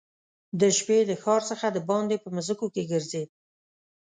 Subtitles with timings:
[0.59, 3.29] د شپې د ښار څخه دباندي په مځکو کې ګرځېد.